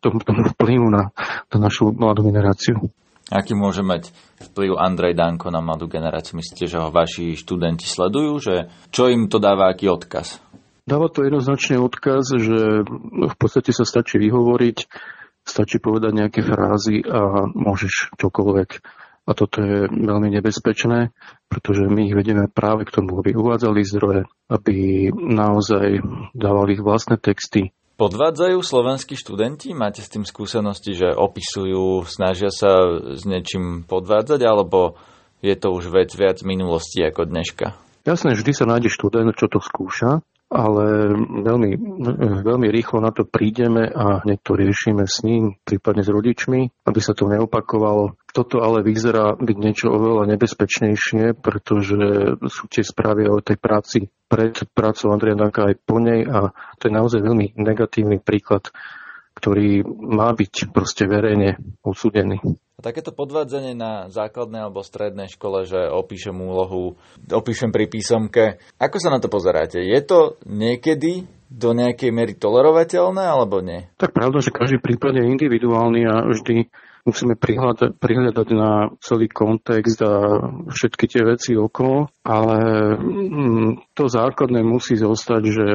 tomu, 0.04 0.20
tomu 0.20 0.44
vplyvu 0.54 0.86
na, 0.92 1.10
na 1.48 1.56
našu 1.56 1.90
mladú 1.96 2.28
generáciu. 2.28 2.92
Aký 3.28 3.52
môže 3.52 3.84
mať 3.84 4.08
vplyv 4.40 4.80
Andrej 4.80 5.12
Danko 5.12 5.52
na 5.52 5.60
mladú 5.60 5.84
generáciu? 5.84 6.40
Myslíte, 6.40 6.64
že 6.64 6.80
ho 6.80 6.88
vaši 6.88 7.36
študenti 7.36 7.84
sledujú? 7.84 8.40
Že 8.40 8.54
čo 8.88 9.12
im 9.12 9.28
to 9.28 9.36
dáva, 9.36 9.68
aký 9.68 9.88
odkaz? 9.88 10.40
Dáva 10.88 11.12
to 11.12 11.28
jednoznačný 11.28 11.76
odkaz, 11.76 12.32
že 12.40 12.88
v 12.88 13.34
podstate 13.36 13.76
sa 13.76 13.84
stačí 13.84 14.16
vyhovoriť, 14.16 14.78
stačí 15.44 15.76
povedať 15.76 16.12
nejaké 16.16 16.40
frázy 16.40 17.04
a 17.04 17.44
môžeš 17.52 18.16
čokoľvek 18.16 18.68
a 19.28 19.36
toto 19.36 19.60
je 19.60 19.84
veľmi 19.92 20.32
nebezpečné, 20.40 21.12
pretože 21.52 21.84
my 21.84 22.08
ich 22.08 22.16
vedieme 22.16 22.48
práve 22.48 22.88
k 22.88 22.94
tomu, 22.96 23.20
aby 23.20 23.36
uvádzali 23.36 23.84
zdroje, 23.84 24.24
aby 24.48 25.08
naozaj 25.12 26.00
dávali 26.32 26.80
ich 26.80 26.82
vlastné 26.82 27.20
texty. 27.20 27.76
Podvádzajú 28.00 28.62
slovenskí 28.62 29.18
študenti? 29.18 29.76
Máte 29.76 30.00
s 30.00 30.08
tým 30.08 30.24
skúsenosti, 30.24 30.96
že 30.96 31.12
opisujú, 31.12 32.06
snažia 32.08 32.48
sa 32.48 33.02
s 33.12 33.26
niečím 33.28 33.84
podvádzať, 33.84 34.40
alebo 34.48 34.96
je 35.44 35.52
to 35.58 35.74
už 35.74 35.92
vec 35.92 36.08
viac 36.16 36.40
minulosti 36.46 37.04
ako 37.04 37.28
dneška? 37.28 37.76
Jasné, 38.06 38.32
vždy 38.38 38.52
sa 38.54 38.64
nájde 38.64 38.88
študent, 38.88 39.34
čo 39.36 39.50
to 39.50 39.60
skúša 39.60 40.24
ale 40.48 41.12
veľmi, 41.44 41.70
veľmi 42.40 42.68
rýchlo 42.72 43.04
na 43.04 43.12
to 43.12 43.28
prídeme 43.28 43.84
a 43.84 44.24
hneď 44.24 44.38
to 44.40 44.56
riešime 44.56 45.04
s 45.04 45.20
ním, 45.20 45.60
prípadne 45.60 46.00
s 46.00 46.08
rodičmi, 46.08 46.88
aby 46.88 47.00
sa 47.04 47.12
to 47.12 47.28
neopakovalo. 47.28 48.16
Toto 48.38 48.62
ale 48.62 48.86
vyzerá 48.86 49.34
byť 49.34 49.56
niečo 49.58 49.90
oveľa 49.90 50.30
nebezpečnejšie, 50.30 51.42
pretože 51.42 51.98
sú 52.46 52.70
tie 52.70 52.86
správy 52.86 53.26
o 53.26 53.42
tej 53.42 53.58
práci 53.58 54.14
pred 54.30 54.54
prácou 54.78 55.10
Andreja 55.10 55.34
Danka 55.34 55.66
aj 55.66 55.74
po 55.82 55.98
nej 55.98 56.22
a 56.22 56.54
to 56.78 56.86
je 56.86 56.94
naozaj 56.94 57.18
veľmi 57.18 57.58
negatívny 57.58 58.22
príklad, 58.22 58.70
ktorý 59.34 59.82
má 59.90 60.30
byť 60.38 60.70
proste 60.70 61.10
verejne 61.10 61.58
odsudený. 61.82 62.38
A 62.78 62.86
takéto 62.86 63.10
podvádzanie 63.10 63.74
na 63.74 64.06
základnej 64.06 64.70
alebo 64.70 64.86
strednej 64.86 65.26
škole, 65.26 65.66
že 65.66 65.90
opíšem 65.90 66.38
úlohu, 66.38 66.94
opíšem 67.26 67.74
pri 67.74 67.90
písomke, 67.90 68.62
ako 68.78 69.02
sa 69.02 69.10
na 69.10 69.18
to 69.18 69.26
pozeráte? 69.26 69.82
Je 69.82 69.98
to 70.06 70.38
niekedy 70.46 71.26
do 71.50 71.74
nejakej 71.74 72.14
miery 72.14 72.38
tolerovateľné 72.38 73.24
alebo 73.26 73.58
nie? 73.58 73.90
Tak 73.98 74.14
pravda, 74.14 74.38
že 74.38 74.54
každý 74.54 74.78
prípad 74.78 75.18
je 75.18 75.26
individuálny 75.26 76.06
a 76.06 76.22
vždy 76.22 76.70
musíme 77.08 77.34
prihľadať, 77.34 77.96
prihľadať 77.96 78.48
na 78.52 78.92
celý 79.00 79.32
kontext 79.32 79.98
a 80.04 80.12
všetky 80.68 81.04
tie 81.08 81.22
veci 81.24 81.56
okolo, 81.56 82.12
ale 82.20 82.58
mm, 83.00 83.96
to 83.96 84.12
základné 84.12 84.60
musí 84.60 85.00
zostať, 85.00 85.42
že 85.48 85.66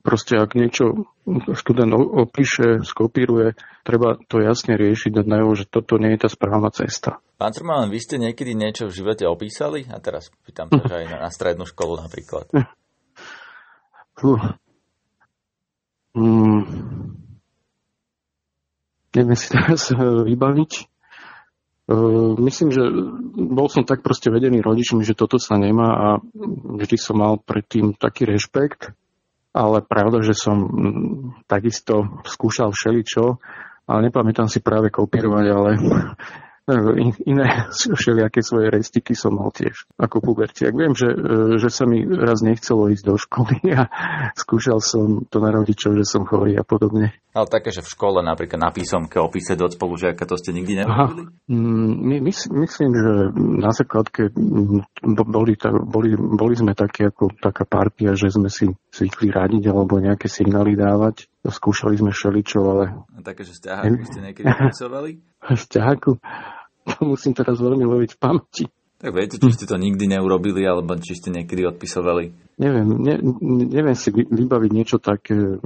proste 0.00 0.40
ak 0.40 0.56
niečo 0.56 1.04
študent 1.52 1.92
opíše, 1.94 2.80
skopíruje, 2.80 3.60
treba 3.84 4.16
to 4.28 4.40
jasne 4.40 4.80
riešiť 4.80 5.12
dať 5.20 5.26
najevo, 5.28 5.52
že 5.52 5.68
toto 5.68 6.00
nie 6.00 6.16
je 6.16 6.24
tá 6.24 6.28
správna 6.32 6.72
cesta. 6.72 7.20
Pán 7.36 7.52
Truman, 7.52 7.92
vy 7.92 8.00
ste 8.00 8.16
niekedy 8.16 8.56
niečo 8.56 8.88
v 8.88 8.96
živote 8.96 9.28
opísali? 9.28 9.84
A 9.92 10.00
teraz 10.00 10.32
pýtam 10.48 10.72
sa, 10.72 10.80
že 10.88 11.04
aj 11.04 11.06
na, 11.12 11.18
na 11.28 11.30
strednú 11.30 11.68
školu 11.68 12.00
napríklad. 12.00 12.48
Uh. 14.22 14.54
Mm 16.14 17.23
neviem 19.14 19.38
si 19.38 19.48
teraz 19.50 19.90
eh, 19.90 19.98
vybaviť. 19.98 20.72
Eh, 21.84 22.32
myslím, 22.40 22.68
že 22.72 22.82
bol 23.34 23.68
som 23.68 23.84
tak 23.84 24.00
proste 24.00 24.32
vedený 24.32 24.60
rodičmi, 24.60 25.04
že 25.04 25.16
toto 25.16 25.36
sa 25.36 25.56
nemá 25.56 25.88
a 25.94 26.08
vždy 26.80 26.96
som 26.98 27.20
mal 27.20 27.38
predtým 27.40 27.94
taký 27.94 28.24
rešpekt, 28.24 28.92
ale 29.54 29.86
pravda, 29.86 30.24
že 30.24 30.34
som 30.34 30.66
takisto 31.46 32.22
skúšal 32.26 32.74
všeličo, 32.74 33.38
ale 33.84 34.00
nepamätám 34.08 34.48
si 34.48 34.64
práve 34.64 34.88
kopírovať, 34.88 35.46
ale 35.52 35.70
iné 37.28 37.68
všelijaké 38.00 38.40
svoje 38.40 38.72
restiky 38.72 39.12
som 39.12 39.36
mal 39.36 39.52
tiež 39.52 39.84
ako 40.00 40.24
pubertiak. 40.24 40.72
Viem, 40.72 40.96
že, 40.96 41.12
e, 41.12 41.60
že 41.60 41.68
sa 41.68 41.84
mi 41.84 42.00
raz 42.04 42.40
nechcelo 42.40 42.88
ísť 42.88 43.04
do 43.04 43.16
školy 43.20 43.56
a 43.76 43.88
skúšal 44.42 44.80
som 44.80 45.28
to 45.28 45.44
na 45.44 45.52
rodičov, 45.52 45.92
že 46.00 46.08
som 46.08 46.24
chorý 46.24 46.56
a 46.56 46.64
podobne. 46.64 47.12
Ale 47.34 47.50
také, 47.50 47.74
že 47.74 47.82
v 47.82 47.92
škole 47.92 48.22
napríklad 48.22 48.62
na 48.62 48.70
písomke 48.70 49.18
opísať 49.18 49.58
od 49.58 49.74
spolužiaka, 49.74 50.22
to 50.22 50.38
ste 50.38 50.54
nikdy 50.54 50.78
nerobili? 50.78 51.34
Mm, 51.50 51.92
my, 51.98 52.16
my, 52.30 52.32
myslím, 52.62 52.90
že 52.94 53.12
na 53.34 53.74
základke 53.74 54.30
mm, 54.30 55.02
boli, 55.26 55.58
boli, 55.82 56.10
boli 56.14 56.54
sme 56.54 56.78
takí 56.78 57.04
ako 57.10 57.34
taká 57.42 57.66
partia, 57.66 58.14
že 58.14 58.30
sme 58.30 58.46
si 58.48 58.70
zvykli 58.94 59.34
radiť 59.34 59.66
alebo 59.66 59.98
nejaké 59.98 60.30
signály 60.30 60.78
dávať. 60.78 61.26
Skúšali 61.44 61.98
sme 61.98 62.14
všeličo, 62.14 62.58
ale... 62.64 62.84
Také, 63.20 63.44
že 63.44 63.52
ste 63.52 63.68
ste 64.08 64.20
niekedy 64.22 64.48
opisovali? 64.48 65.20
Vzťahaku? 65.44 66.16
To 66.22 66.53
musím 67.04 67.32
teraz 67.32 67.58
veľmi 67.60 67.84
loviť 67.84 68.10
v 68.16 68.20
pamäti. 68.20 68.64
Tak 69.04 69.12
viete, 69.12 69.36
či 69.36 69.52
ste 69.52 69.68
to 69.68 69.76
nikdy 69.76 70.08
neurobili, 70.08 70.64
alebo 70.64 70.96
či 70.96 71.12
ste 71.12 71.28
niekedy 71.28 71.68
odpisovali? 71.68 72.56
Neviem, 72.56 72.88
ne, 73.04 73.20
neviem 73.68 73.92
si 73.92 74.08
vybaviť 74.14 74.70
niečo 74.72 74.96
také, 74.96 75.60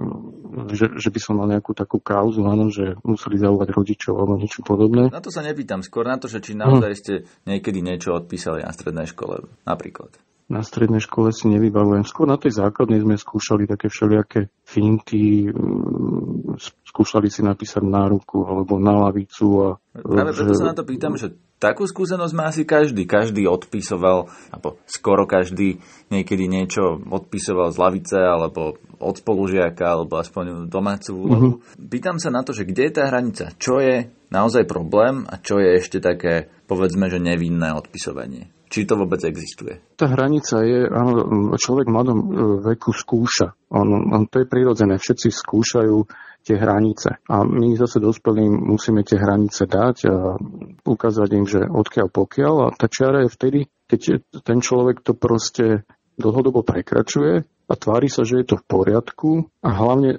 že, 0.74 0.98
že 0.98 1.08
by 1.12 1.20
som 1.22 1.38
mal 1.38 1.46
nejakú 1.46 1.70
takú 1.70 2.02
kauzu, 2.02 2.42
áno, 2.48 2.66
že 2.72 2.98
museli 3.06 3.38
zaujať 3.38 3.68
rodičov 3.70 4.14
alebo 4.18 4.42
niečo 4.42 4.66
podobné. 4.66 5.12
Na 5.12 5.22
to 5.22 5.30
sa 5.30 5.46
nepýtam, 5.46 5.86
skôr 5.86 6.08
na 6.08 6.18
to, 6.18 6.26
že 6.26 6.42
či 6.42 6.58
naozaj 6.58 6.92
ste 6.98 7.14
niekedy 7.46 7.78
niečo 7.78 8.16
odpísali 8.16 8.66
na 8.66 8.74
strednej 8.74 9.06
škole, 9.06 9.46
napríklad 9.62 10.18
na 10.48 10.64
strednej 10.64 11.04
škole 11.04 11.28
si 11.28 11.44
nevybavujem. 11.52 12.08
Skôr 12.08 12.24
na 12.24 12.40
tej 12.40 12.56
základnej 12.56 13.04
sme 13.04 13.20
skúšali 13.20 13.68
také 13.68 13.92
všelijaké 13.92 14.48
finty, 14.64 15.44
mm, 15.44 16.56
skúšali 16.88 17.28
si 17.28 17.44
napísať 17.44 17.84
na 17.84 18.08
ruku 18.08 18.48
alebo 18.48 18.80
na 18.80 18.96
lavicu. 18.96 19.46
A, 19.60 19.68
Práve 19.92 20.32
že... 20.32 20.48
preto 20.48 20.56
sa 20.56 20.72
na 20.72 20.76
to 20.76 20.88
pýtam, 20.88 21.20
že 21.20 21.36
takú 21.60 21.84
skúsenosť 21.84 22.32
má 22.32 22.48
asi 22.48 22.64
každý. 22.64 23.04
Každý 23.04 23.44
odpisoval, 23.44 24.32
alebo 24.48 24.80
skoro 24.88 25.28
každý 25.28 25.84
niekedy 26.08 26.48
niečo 26.48 26.96
odpisoval 26.96 27.68
z 27.68 27.76
lavice 27.76 28.16
alebo 28.16 28.80
od 28.96 29.14
spolužiaka, 29.20 29.84
alebo 29.84 30.16
aspoň 30.16 30.64
domácu 30.72 31.12
úlohu. 31.12 31.50
Mm-hmm. 31.60 31.92
Pýtam 31.92 32.16
sa 32.16 32.32
na 32.32 32.40
to, 32.40 32.56
že 32.56 32.64
kde 32.64 32.88
je 32.88 32.92
tá 32.96 33.04
hranica? 33.04 33.52
Čo 33.60 33.84
je 33.84 34.08
naozaj 34.32 34.64
problém 34.64 35.28
a 35.28 35.36
čo 35.36 35.60
je 35.60 35.76
ešte 35.76 36.00
také, 36.00 36.48
povedzme, 36.64 37.12
že 37.12 37.20
nevinné 37.20 37.76
odpisovanie? 37.76 38.57
Či 38.68 38.84
to 38.84 39.00
vôbec 39.00 39.24
existuje? 39.24 39.80
Tá 39.96 40.12
hranica 40.12 40.60
je, 40.60 40.84
áno, 40.86 41.56
človek 41.56 41.88
v 41.88 41.94
mladom 41.96 42.18
e, 42.20 42.26
veku 42.72 42.92
skúša. 42.92 43.56
On, 43.72 43.88
on, 43.88 44.28
to 44.28 44.44
je 44.44 44.46
prirodzené, 44.46 45.00
všetci 45.00 45.28
skúšajú 45.32 45.96
tie 46.44 46.56
hranice. 46.60 47.20
A 47.28 47.44
my 47.48 47.74
zase 47.76 48.00
dospelým 48.00 48.52
musíme 48.52 49.04
tie 49.04 49.16
hranice 49.16 49.64
dať 49.64 49.96
a 50.08 50.36
ukázať 50.84 51.28
im, 51.32 51.46
že 51.48 51.64
odkiaľ 51.64 52.08
pokiaľ. 52.12 52.54
A 52.64 52.66
tá 52.76 52.86
čiara 52.88 53.24
je 53.24 53.34
vtedy, 53.34 53.60
keď 53.88 54.22
ten 54.44 54.60
človek 54.60 55.00
to 55.00 55.16
proste 55.16 55.88
dlhodobo 56.20 56.60
prekračuje 56.60 57.57
a 57.68 57.74
tvári 57.76 58.08
sa, 58.08 58.24
že 58.24 58.40
je 58.40 58.46
to 58.48 58.56
v 58.56 58.64
poriadku 58.64 59.30
a 59.60 59.70
hlavne 59.76 60.16
e, 60.16 60.18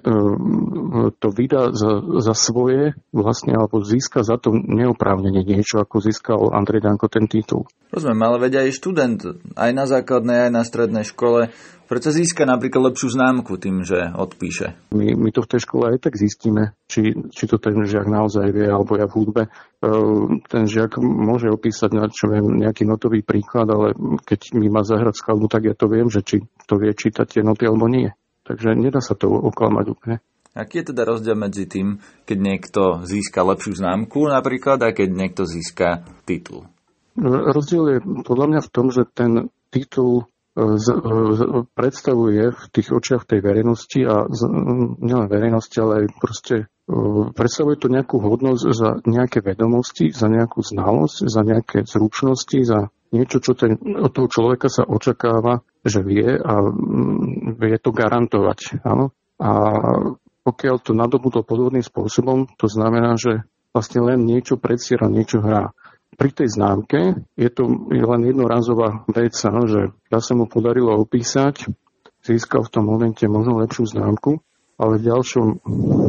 to 1.17 1.27
vydá 1.33 1.73
za, 1.73 1.97
za 2.21 2.37
svoje 2.37 2.93
vlastne, 3.09 3.57
alebo 3.57 3.81
získa 3.81 4.21
za 4.21 4.37
to 4.37 4.53
neoprávnenie 4.53 5.41
niečo, 5.41 5.81
ako 5.81 5.97
získal 5.97 6.53
Andrej 6.53 6.85
Danko 6.85 7.09
ten 7.09 7.25
titul. 7.25 7.65
Rozumiem, 7.89 8.21
ale 8.21 8.37
veď 8.37 8.53
aj 8.63 8.77
študent, 8.77 9.19
aj 9.57 9.71
na 9.73 9.85
základnej, 9.89 10.47
aj 10.47 10.51
na 10.53 10.61
strednej 10.61 11.05
škole, 11.09 11.49
prečo 11.89 12.13
získa 12.13 12.45
napríklad 12.45 12.93
lepšiu 12.93 13.17
známku 13.17 13.57
tým, 13.57 13.81
že 13.81 14.13
odpíše? 14.13 14.77
My, 14.93 15.17
my 15.17 15.29
to 15.33 15.41
v 15.41 15.51
tej 15.57 15.65
škole 15.65 15.89
aj 15.89 16.05
tak 16.05 16.13
zistíme, 16.15 16.77
či, 16.85 17.17
či 17.33 17.43
to 17.49 17.57
ten 17.57 17.81
žiak 17.81 18.05
naozaj 18.05 18.53
vie, 18.53 18.69
alebo 18.69 18.93
ja 18.95 19.09
v 19.09 19.15
hudbe. 19.17 19.43
E, 19.49 19.89
ten 20.45 20.63
žiak 20.69 21.01
môže 21.01 21.49
opísať 21.49 21.89
na 21.97 22.05
čo 22.07 22.29
viem, 22.29 22.61
nejaký 22.61 22.85
notový 22.85 23.25
príklad, 23.25 23.65
ale 23.73 23.97
keď 24.21 24.53
mi 24.53 24.69
má 24.69 24.85
zahrať 24.85 25.17
skladbu, 25.17 25.49
tak 25.49 25.65
ja 25.65 25.73
to 25.73 25.89
viem, 25.89 26.07
že 26.13 26.21
či 26.21 26.45
to 26.69 26.77
vie 26.77 26.93
čítať 26.93 27.25
tie 27.25 27.41
noty 27.41 27.65
alebo 27.65 27.89
nie. 27.89 28.13
Takže 28.45 28.77
nedá 28.77 29.01
sa 29.01 29.17
to 29.17 29.25
oklamať 29.27 29.85
úplne. 29.89 30.17
Aký 30.57 30.81
je 30.81 30.89
teda 30.93 31.05
rozdiel 31.05 31.37
medzi 31.37 31.69
tým, 31.69 32.01
keď 32.25 32.37
niekto 32.37 32.81
získa 33.05 33.45
lepšiu 33.45 33.77
známku 33.77 34.25
napríklad 34.25 34.81
a 34.81 34.89
keď 34.89 35.09
niekto 35.13 35.45
získa 35.45 36.05
titul? 36.25 36.65
Rozdiel 37.23 37.83
je 37.85 37.97
podľa 38.25 38.45
mňa 38.49 38.61
v 38.65 38.71
tom, 38.73 38.89
že 38.89 39.05
ten 39.05 39.53
titul 39.69 40.25
z, 40.57 40.87
z, 41.35 41.41
predstavuje 41.77 42.51
v 42.51 42.63
tých 42.73 42.89
očiach 42.89 43.23
tej 43.23 43.39
verejnosti 43.39 44.01
a 44.03 44.25
z, 44.27 44.41
nielen 44.99 45.29
verejnosti, 45.29 45.77
ale 45.77 45.93
aj 46.03 46.05
proste 46.17 46.55
e, 46.65 46.65
predstavuje 47.31 47.77
to 47.77 47.87
nejakú 47.87 48.17
hodnosť 48.17 48.63
za 48.73 48.89
nejaké 49.05 49.45
vedomosti, 49.45 50.09
za 50.09 50.27
nejakú 50.27 50.59
znalosť, 50.65 51.17
za 51.29 51.41
nejaké 51.45 51.77
zručnosti, 51.85 52.59
za 52.65 52.89
niečo, 53.13 53.41
čo 53.41 53.53
ten, 53.57 53.77
od 53.77 54.11
toho 54.13 54.27
človeka 54.29 54.69
sa 54.69 54.85
očakáva, 54.85 55.65
že 55.81 56.01
vie 56.05 56.37
a 56.37 56.53
vie 57.57 57.75
to 57.81 57.89
garantovať. 57.89 58.81
Áno? 58.85 59.13
A 59.39 59.49
pokiaľ 60.45 60.75
to 60.81 60.91
nadobudol 60.97 61.45
podvodným 61.45 61.85
spôsobom, 61.85 62.49
to 62.57 62.65
znamená, 62.65 63.15
že 63.15 63.45
vlastne 63.69 64.01
len 64.01 64.25
niečo 64.25 64.57
predsiera, 64.57 65.05
niečo 65.09 65.41
hrá 65.45 65.71
pri 66.15 66.29
tej 66.33 66.49
známke 66.51 67.27
je 67.37 67.49
to 67.51 67.69
len 67.89 68.21
jednorazová 68.25 69.05
vec, 69.11 69.35
že 69.35 69.93
ja 70.09 70.19
sa 70.19 70.33
mu 70.35 70.49
podarilo 70.49 70.97
opísať, 70.97 71.69
získal 72.25 72.67
v 72.67 72.73
tom 72.73 72.85
momente 72.89 73.23
možno 73.29 73.61
lepšiu 73.63 73.87
známku, 73.87 74.41
ale 74.79 74.99
v 74.99 75.07
ďalšom 75.11 75.47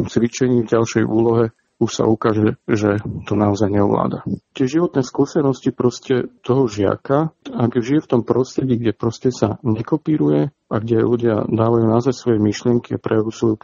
cvičení, 0.06 0.62
v 0.62 0.70
ďalšej 0.70 1.04
úlohe 1.06 1.54
už 1.80 1.90
sa 1.96 2.04
ukáže, 2.04 2.60
že 2.68 3.00
to 3.24 3.32
naozaj 3.32 3.72
neovláda. 3.72 4.20
Tie 4.52 4.68
životné 4.68 5.00
skúsenosti 5.00 5.72
proste 5.72 6.28
toho 6.44 6.68
žiaka, 6.68 7.32
ak 7.48 7.72
žije 7.72 8.04
v 8.04 8.10
tom 8.10 8.22
prostredí, 8.22 8.76
kde 8.76 8.92
proste 8.92 9.32
sa 9.32 9.56
nekopíruje 9.64 10.52
a 10.52 10.74
kde 10.76 11.00
ľudia 11.00 11.48
dávajú 11.48 11.84
naozaj 11.88 12.12
svoje 12.12 12.38
myšlienky 12.38 12.94
a 12.94 13.02
prejavujú 13.02 13.32
svoju 13.32 13.56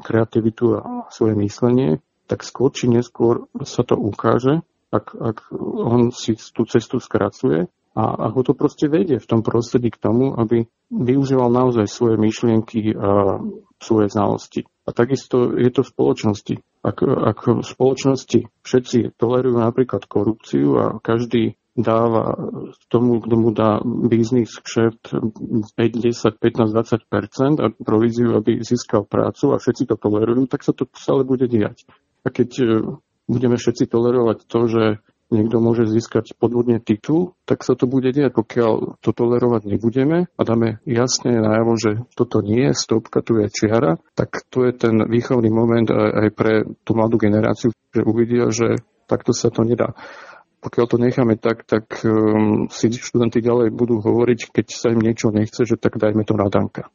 kreativitu 0.00 0.80
a 0.80 0.80
svoje 1.12 1.36
myslenie, 1.36 2.00
tak 2.24 2.48
skôr 2.48 2.72
či 2.72 2.88
neskôr 2.88 3.44
sa 3.60 3.84
to 3.84 3.92
ukáže 3.92 4.64
ak, 4.90 5.14
ak 5.14 5.38
on 5.54 6.10
si 6.10 6.34
tú 6.34 6.66
cestu 6.66 6.98
skracuje 6.98 7.70
a 7.94 8.02
ak 8.30 8.32
ho 8.38 8.42
to 8.46 8.54
proste 8.54 8.86
vedie 8.86 9.18
v 9.18 9.28
tom 9.30 9.42
prostredí 9.42 9.90
k 9.90 9.98
tomu, 9.98 10.34
aby 10.38 10.66
využíval 10.90 11.50
naozaj 11.50 11.90
svoje 11.90 12.16
myšlienky 12.18 12.94
a 12.94 13.42
svoje 13.82 14.06
znalosti. 14.10 14.66
A 14.86 14.94
takisto 14.94 15.54
je 15.54 15.70
to 15.70 15.82
v 15.82 15.90
spoločnosti. 15.90 16.54
Ak, 16.86 17.02
ak 17.02 17.38
v 17.46 17.66
spoločnosti 17.66 18.40
všetci 18.62 19.18
tolerujú 19.18 19.58
napríklad 19.58 20.06
korupciu 20.06 20.68
a 20.78 20.86
každý 21.02 21.58
dáva 21.78 22.34
tomu, 22.90 23.22
kto 23.22 23.34
mu 23.38 23.50
dá 23.54 23.78
biznis, 23.84 24.54
kšeft 24.58 25.14
5, 25.14 25.74
10, 25.76 26.42
15, 26.42 26.74
20% 26.74 27.62
a 27.62 27.66
províziu, 27.78 28.34
aby 28.34 28.60
získal 28.62 29.06
prácu 29.06 29.54
a 29.54 29.60
všetci 29.62 29.86
to 29.86 29.96
tolerujú, 29.96 30.50
tak 30.50 30.66
sa 30.66 30.74
to 30.74 30.86
stále 30.94 31.22
bude 31.22 31.46
diať. 31.46 31.86
A 32.26 32.28
keď 32.28 32.50
budeme 33.30 33.54
všetci 33.54 33.86
tolerovať 33.86 34.38
to, 34.50 34.60
že 34.66 34.82
niekto 35.30 35.62
môže 35.62 35.86
získať 35.86 36.34
podvodne 36.34 36.82
titul, 36.82 37.38
tak 37.46 37.62
sa 37.62 37.78
to 37.78 37.86
bude 37.86 38.10
diať. 38.10 38.34
Pokiaľ 38.34 38.98
to 38.98 39.10
tolerovať 39.14 39.70
nebudeme 39.70 40.26
a 40.26 40.40
dáme 40.42 40.82
jasne 40.84 41.38
najavo, 41.38 41.78
že 41.78 41.90
toto 42.18 42.42
nie 42.42 42.70
je 42.70 42.74
stopka, 42.74 43.22
tu 43.22 43.38
je 43.38 43.46
čiara, 43.46 44.02
tak 44.18 44.42
to 44.50 44.66
je 44.66 44.74
ten 44.74 45.06
výchovný 45.06 45.48
moment 45.48 45.86
aj 45.94 46.28
pre 46.34 46.66
tú 46.82 46.98
mladú 46.98 47.16
generáciu, 47.16 47.70
že 47.94 48.02
uvidia, 48.02 48.50
že 48.50 48.82
takto 49.06 49.30
sa 49.30 49.54
to 49.54 49.62
nedá. 49.62 49.94
Pokiaľ 50.60 50.86
to 50.92 51.00
necháme 51.00 51.40
tak, 51.40 51.64
tak 51.64 51.88
um, 52.04 52.68
si 52.68 52.92
študenti 52.92 53.40
ďalej 53.40 53.72
budú 53.72 54.04
hovoriť, 54.04 54.52
keď 54.52 54.66
sa 54.68 54.92
im 54.92 55.00
niečo 55.00 55.32
nechce, 55.32 55.64
že 55.64 55.80
tak 55.80 55.96
dajme 55.96 56.20
to 56.20 56.36
na 56.36 56.52
danka. 56.52 56.92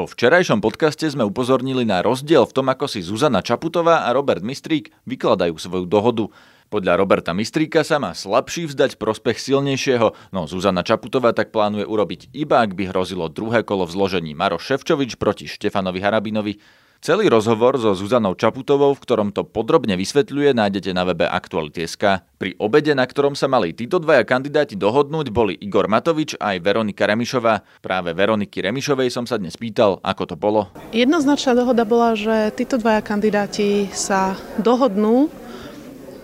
Vo 0.00 0.08
včerajšom 0.08 0.64
podcaste 0.64 1.04
sme 1.12 1.28
upozornili 1.28 1.84
na 1.84 2.00
rozdiel 2.00 2.48
v 2.48 2.56
tom, 2.56 2.72
ako 2.72 2.88
si 2.88 3.04
Zuzana 3.04 3.44
Čaputová 3.44 4.08
a 4.08 4.16
Robert 4.16 4.40
Mistrík 4.40 4.96
vykladajú 5.04 5.60
svoju 5.60 5.84
dohodu. 5.84 6.32
Podľa 6.72 6.96
Roberta 6.96 7.36
Mistríka 7.36 7.84
sa 7.84 8.00
má 8.00 8.16
slabší 8.16 8.64
vzdať 8.72 8.96
prospech 8.96 9.36
silnejšieho, 9.36 10.32
no 10.32 10.48
Zuzana 10.48 10.80
Čaputová 10.80 11.36
tak 11.36 11.52
plánuje 11.52 11.84
urobiť 11.84 12.32
iba, 12.32 12.64
ak 12.64 12.80
by 12.80 12.88
hrozilo 12.88 13.28
druhé 13.28 13.60
kolo 13.60 13.84
v 13.84 13.92
zložení 13.92 14.32
Maroš 14.32 14.72
Ševčovič 14.72 15.20
proti 15.20 15.44
Štefanovi 15.44 16.00
Harabinovi. 16.00 16.56
Celý 17.00 17.32
rozhovor 17.32 17.80
so 17.80 17.96
Zuzanou 17.96 18.36
Čaputovou, 18.36 18.92
v 18.92 19.00
ktorom 19.00 19.32
to 19.32 19.40
podrobne 19.40 19.96
vysvetľuje, 19.96 20.52
nájdete 20.52 20.92
na 20.92 21.08
webe 21.08 21.24
Aktuality.sk. 21.24 22.20
Pri 22.36 22.52
obede, 22.60 22.92
na 22.92 23.08
ktorom 23.08 23.32
sa 23.32 23.48
mali 23.48 23.72
títo 23.72 23.96
dvaja 23.96 24.20
kandidáti 24.20 24.76
dohodnúť, 24.76 25.32
boli 25.32 25.56
Igor 25.56 25.88
Matovič 25.88 26.36
a 26.36 26.52
aj 26.52 26.60
Veronika 26.60 27.08
Remišová. 27.08 27.64
Práve 27.80 28.12
Veroniky 28.12 28.60
Remišovej 28.60 29.08
som 29.16 29.24
sa 29.24 29.40
dnes 29.40 29.56
pýtal, 29.56 29.96
ako 30.04 30.28
to 30.28 30.36
bolo. 30.36 30.68
Jednoznačná 30.92 31.56
dohoda 31.56 31.88
bola, 31.88 32.12
že 32.12 32.52
títo 32.52 32.76
dvaja 32.76 33.00
kandidáti 33.00 33.88
sa 33.96 34.36
dohodnú 34.60 35.32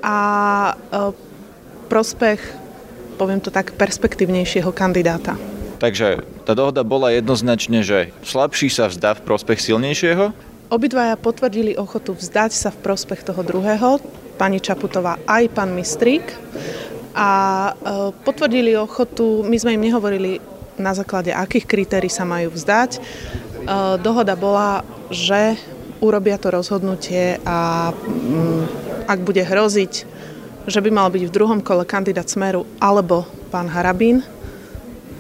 a 0.05 0.19
e, 0.77 1.17
prospech, 1.89 2.53
poviem 3.17 3.41
to 3.41 3.49
tak, 3.49 3.73
perspektívnejšieho 3.81 4.69
kandidáta. 4.77 5.41
Takže 5.81 6.25
tá 6.45 6.53
dohoda 6.57 6.85
bola 6.85 7.17
jednoznačne, 7.17 7.81
že 7.81 8.13
slabší 8.25 8.69
sa 8.69 8.93
vzdá 8.93 9.17
v 9.17 9.25
prospech 9.25 9.61
silnejšieho? 9.61 10.37
Obidvaja 10.67 11.15
potvrdili 11.15 11.79
ochotu 11.79 12.19
vzdať 12.19 12.51
sa 12.51 12.75
v 12.75 12.83
prospech 12.83 13.23
toho 13.23 13.47
druhého, 13.47 14.03
pani 14.35 14.59
Čaputová 14.59 15.15
aj 15.23 15.45
pán 15.55 15.71
Mistrík. 15.71 16.27
A 17.15 17.31
e, 17.71 17.73
potvrdili 18.27 18.75
ochotu, 18.75 19.47
my 19.47 19.57
sme 19.57 19.79
im 19.79 19.87
nehovorili 19.87 20.43
na 20.77 20.93
základe 20.93 21.33
akých 21.33 21.65
kritérií 21.65 22.11
sa 22.11 22.27
majú 22.27 22.51
vzdať. 22.51 22.99
E, 22.99 23.01
dohoda 24.03 24.35
bola, 24.35 24.83
že 25.09 25.55
urobia 26.03 26.35
to 26.37 26.51
rozhodnutie 26.51 27.39
a 27.47 27.91
mm, 27.95 28.63
ak 29.07 29.23
bude 29.23 29.47
hroziť, 29.47 29.93
že 30.67 30.83
by 30.83 30.91
mal 30.91 31.09
byť 31.15 31.31
v 31.31 31.35
druhom 31.35 31.63
kole 31.63 31.87
kandidát 31.87 32.27
Smeru 32.27 32.67
alebo 32.83 33.23
pán 33.55 33.71
Harabín, 33.71 34.27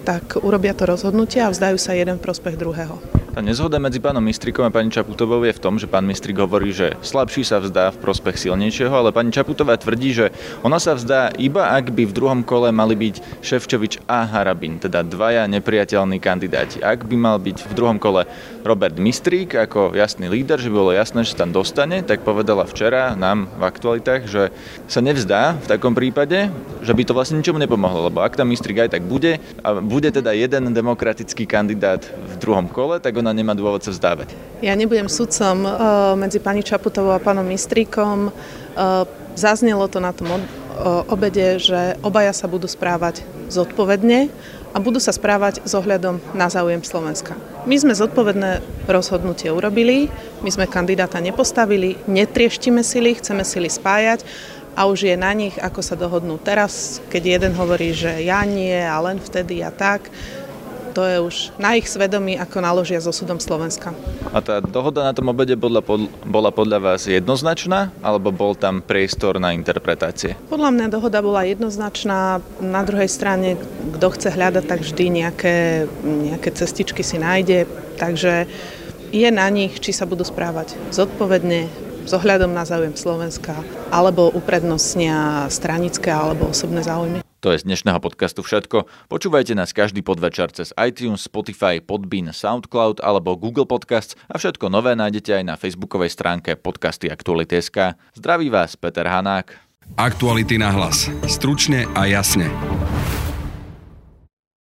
tak 0.03 0.43
urobia 0.43 0.75
to 0.75 0.91
rozhodnutie 0.91 1.39
a 1.39 1.55
vzdajú 1.55 1.79
sa 1.79 1.95
jeden 1.95 2.19
prospech 2.19 2.59
druhého. 2.59 3.16
Tá 3.37 3.45
nezhoda 3.45 3.77
medzi 3.77 4.01
pánom 4.01 4.25
Mistrikom 4.25 4.65
a 4.65 4.73
pani 4.73 4.89
Čaputovou 4.89 5.45
je 5.45 5.53
v 5.53 5.61
tom, 5.61 5.77
že 5.77 5.85
pán 5.85 6.09
Mistrik 6.09 6.41
hovorí, 6.41 6.73
že 6.73 6.97
slabší 7.05 7.45
sa 7.45 7.61
vzdá 7.61 7.93
v 7.93 8.01
prospech 8.01 8.49
silnejšieho, 8.49 8.89
ale 8.89 9.13
pani 9.13 9.29
Čaputová 9.29 9.77
tvrdí, 9.77 10.17
že 10.17 10.33
ona 10.65 10.81
sa 10.81 10.97
vzdá 10.97 11.37
iba 11.37 11.69
ak 11.69 11.93
by 11.93 12.09
v 12.09 12.17
druhom 12.17 12.41
kole 12.41 12.73
mali 12.73 12.97
byť 12.97 13.45
Ševčovič 13.45 14.09
a 14.09 14.25
Harabin, 14.25 14.81
teda 14.81 15.05
dvaja 15.05 15.45
nepriateľní 15.53 16.17
kandidáti. 16.17 16.81
Ak 16.81 17.05
by 17.05 17.13
mal 17.13 17.37
byť 17.37 17.61
v 17.61 17.73
druhom 17.77 18.01
kole 18.01 18.25
Robert 18.65 18.97
Mistrík 18.97 19.53
ako 19.53 19.93
jasný 19.93 20.33
líder, 20.33 20.57
že 20.57 20.73
by 20.73 20.77
bolo 20.81 20.97
jasné, 20.97 21.21
že 21.29 21.37
sa 21.37 21.45
tam 21.45 21.53
dostane, 21.53 22.01
tak 22.01 22.25
povedala 22.25 22.65
včera 22.65 23.13
nám 23.21 23.53
v 23.53 23.63
aktualitách, 23.69 24.33
že 24.33 24.49
sa 24.89 25.05
nevzdá 25.05 25.61
v 25.61 25.67
takom 25.69 25.93
prípade, 25.93 26.49
že 26.81 26.93
by 26.97 27.05
to 27.05 27.13
vlastne 27.13 27.37
ničomu 27.45 27.61
nepomohlo, 27.61 28.09
lebo 28.09 28.25
ak 28.25 28.33
tam 28.33 28.49
Mistrík 28.49 28.89
aj 28.89 28.97
tak 28.97 29.05
bude 29.05 29.37
a 29.61 29.77
bude 29.77 30.09
teda 30.09 30.33
jeden 30.33 30.73
demokratický 30.73 31.45
kandidát 31.45 32.01
v 32.01 32.35
druhom 32.41 32.73
kole, 32.73 32.97
tak 32.97 33.13
on 33.13 33.26
ona 33.27 33.35
nemá 33.35 33.59
dôvod 33.59 33.83
sa 33.83 33.91
vzdávať. 33.91 34.31
Ja 34.63 34.79
nebudem 34.79 35.11
sudcom 35.11 35.67
uh, 35.67 36.15
medzi 36.15 36.39
pani 36.39 36.63
Čaputovou 36.63 37.11
a 37.11 37.19
pánom 37.19 37.43
Mistríkom. 37.43 38.31
Uh, 38.31 39.03
zaznelo 39.35 39.91
to 39.91 39.99
na 39.99 40.15
tom 40.15 40.31
uh, 40.31 41.03
obede, 41.11 41.59
že 41.59 41.99
obaja 42.07 42.31
sa 42.31 42.47
budú 42.47 42.71
správať 42.71 43.27
zodpovedne 43.51 44.31
a 44.71 44.79
budú 44.79 45.03
sa 45.03 45.11
správať 45.11 45.67
s 45.67 45.75
ohľadom 45.75 46.23
na 46.39 46.47
záujem 46.47 46.87
Slovenska. 46.87 47.35
My 47.67 47.75
sme 47.75 47.99
zodpovedné 47.99 48.63
rozhodnutie 48.87 49.51
urobili, 49.51 50.07
my 50.47 50.51
sme 50.55 50.71
kandidáta 50.71 51.19
nepostavili, 51.19 51.99
netrieštime 52.07 52.87
sily, 52.87 53.19
chceme 53.19 53.43
sily 53.43 53.67
spájať 53.67 54.23
a 54.77 54.85
už 54.87 55.09
je 55.09 55.17
na 55.17 55.33
nich, 55.33 55.57
ako 55.59 55.81
sa 55.81 55.97
dohodnú 55.99 56.37
teraz, 56.39 57.01
keď 57.09 57.41
jeden 57.41 57.53
hovorí, 57.57 57.97
že 57.97 58.23
ja 58.23 58.45
nie 58.45 58.77
a 58.77 59.01
len 59.01 59.19
vtedy 59.19 59.65
a 59.65 59.73
tak 59.73 60.13
to 60.97 61.05
je 61.05 61.21
už 61.21 61.37
na 61.61 61.77
ich 61.77 61.85
svedomí, 61.85 62.41
ako 62.41 62.65
naložia 62.65 63.05
so 63.05 63.13
súdom 63.13 63.37
Slovenska. 63.37 63.93
A 64.33 64.41
tá 64.41 64.65
dohoda 64.65 65.05
na 65.05 65.13
tom 65.13 65.29
obede 65.29 65.53
bola, 65.53 65.85
bola 66.25 66.49
podľa 66.49 66.81
vás 66.81 67.05
jednoznačná, 67.05 67.93
alebo 68.01 68.33
bol 68.33 68.57
tam 68.57 68.81
priestor 68.81 69.37
na 69.37 69.53
interpretácie? 69.53 70.41
Podľa 70.49 70.73
mňa 70.73 70.87
dohoda 70.89 71.21
bola 71.21 71.45
jednoznačná. 71.45 72.41
Na 72.65 72.81
druhej 72.81 73.13
strane, 73.13 73.61
kto 73.93 74.09
chce 74.17 74.33
hľadať, 74.33 74.65
tak 74.65 74.81
vždy 74.81 75.05
nejaké, 75.21 75.85
nejaké 76.01 76.49
cestičky 76.57 77.05
si 77.05 77.21
nájde. 77.21 77.69
Takže 78.01 78.49
je 79.13 79.29
na 79.29 79.53
nich, 79.53 79.77
či 79.77 79.93
sa 79.93 80.09
budú 80.09 80.25
správať 80.25 80.81
zodpovedne, 80.97 81.69
s 82.07 82.15
ohľadom 82.15 82.55
na 82.55 82.63
záujem 82.63 82.95
Slovenska, 82.95 83.53
alebo 83.91 84.31
uprednostnia 84.31 85.51
stranické 85.51 86.15
alebo 86.15 86.55
osobné 86.55 86.87
záujmy. 86.87 87.26
To 87.47 87.55
je 87.55 87.63
z 87.63 87.71
dnešného 87.71 88.03
podcastu 88.03 88.43
všetko. 88.43 88.91
Počúvajte 89.07 89.55
nás 89.55 89.71
každý 89.71 90.03
podvečer 90.03 90.51
cez 90.51 90.75
iTunes, 90.83 91.31
Spotify, 91.31 91.79
Podbean, 91.79 92.35
Soundcloud 92.35 92.99
alebo 93.07 93.39
Google 93.39 93.71
Podcasts 93.71 94.19
a 94.27 94.35
všetko 94.35 94.67
nové 94.67 94.99
nájdete 94.99 95.31
aj 95.31 95.45
na 95.47 95.55
facebookovej 95.55 96.11
stránke 96.11 96.59
podcasty 96.59 97.07
Aktuality.sk. 97.07 97.95
Zdraví 98.19 98.51
vás 98.51 98.75
Peter 98.75 99.07
Hanák. 99.07 99.55
Aktuality 99.95 100.59
na 100.59 100.75
hlas. 100.75 101.07
Stručne 101.31 101.87
a 101.95 102.11
jasne. 102.11 102.51